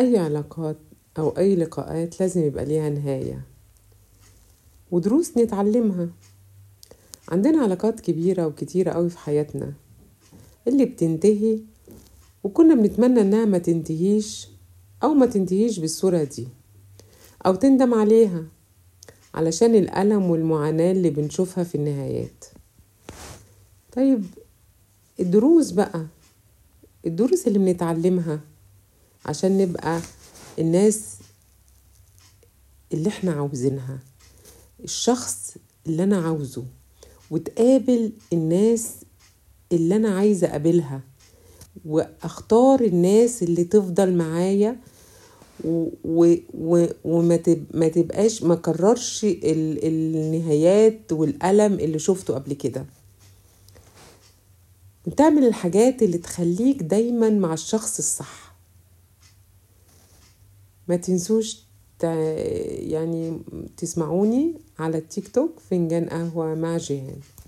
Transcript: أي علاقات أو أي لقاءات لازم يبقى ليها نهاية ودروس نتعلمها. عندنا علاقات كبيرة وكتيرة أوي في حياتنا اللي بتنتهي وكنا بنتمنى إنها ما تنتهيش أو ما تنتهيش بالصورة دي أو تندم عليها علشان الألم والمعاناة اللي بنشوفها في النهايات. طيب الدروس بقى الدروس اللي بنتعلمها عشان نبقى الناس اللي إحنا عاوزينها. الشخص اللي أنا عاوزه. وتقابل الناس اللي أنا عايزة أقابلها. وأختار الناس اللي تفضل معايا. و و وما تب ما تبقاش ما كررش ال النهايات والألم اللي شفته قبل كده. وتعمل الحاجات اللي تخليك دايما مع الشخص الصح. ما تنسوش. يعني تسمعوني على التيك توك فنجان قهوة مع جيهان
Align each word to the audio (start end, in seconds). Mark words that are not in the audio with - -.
أي 0.00 0.18
علاقات 0.18 0.76
أو 1.18 1.28
أي 1.28 1.56
لقاءات 1.56 2.20
لازم 2.20 2.40
يبقى 2.44 2.64
ليها 2.64 2.90
نهاية 2.90 3.42
ودروس 4.90 5.38
نتعلمها. 5.38 6.08
عندنا 7.28 7.62
علاقات 7.62 8.00
كبيرة 8.00 8.46
وكتيرة 8.46 8.90
أوي 8.90 9.10
في 9.10 9.18
حياتنا 9.18 9.72
اللي 10.68 10.84
بتنتهي 10.84 11.58
وكنا 12.44 12.74
بنتمنى 12.74 13.20
إنها 13.20 13.44
ما 13.44 13.58
تنتهيش 13.58 14.48
أو 15.02 15.14
ما 15.14 15.26
تنتهيش 15.26 15.78
بالصورة 15.78 16.24
دي 16.24 16.48
أو 17.46 17.54
تندم 17.54 17.94
عليها 17.94 18.44
علشان 19.34 19.74
الألم 19.74 20.30
والمعاناة 20.30 20.92
اللي 20.92 21.10
بنشوفها 21.10 21.64
في 21.64 21.74
النهايات. 21.74 22.44
طيب 23.96 24.24
الدروس 25.20 25.70
بقى 25.70 26.06
الدروس 27.06 27.46
اللي 27.46 27.58
بنتعلمها 27.58 28.40
عشان 29.26 29.58
نبقى 29.58 30.00
الناس 30.58 31.04
اللي 32.92 33.08
إحنا 33.08 33.32
عاوزينها. 33.32 33.98
الشخص 34.84 35.54
اللي 35.86 36.02
أنا 36.04 36.22
عاوزه. 36.24 36.64
وتقابل 37.30 38.12
الناس 38.32 38.88
اللي 39.72 39.96
أنا 39.96 40.08
عايزة 40.08 40.46
أقابلها. 40.46 41.00
وأختار 41.84 42.80
الناس 42.80 43.42
اللي 43.42 43.64
تفضل 43.64 44.16
معايا. 44.16 44.76
و 45.64 46.34
و 46.54 46.86
وما 47.04 47.36
تب 47.36 47.64
ما 47.74 47.88
تبقاش 47.88 48.42
ما 48.42 48.54
كررش 48.54 49.24
ال 49.24 49.84
النهايات 49.86 51.12
والألم 51.12 51.72
اللي 51.74 51.98
شفته 51.98 52.34
قبل 52.34 52.52
كده. 52.52 52.86
وتعمل 55.06 55.44
الحاجات 55.44 56.02
اللي 56.02 56.18
تخليك 56.18 56.82
دايما 56.82 57.30
مع 57.30 57.52
الشخص 57.52 57.98
الصح. 57.98 58.49
ما 60.90 60.96
تنسوش. 60.96 61.70
يعني 62.02 63.42
تسمعوني 63.76 64.54
على 64.78 64.98
التيك 64.98 65.28
توك 65.28 65.60
فنجان 65.70 66.08
قهوة 66.08 66.54
مع 66.54 66.76
جيهان 66.76 67.20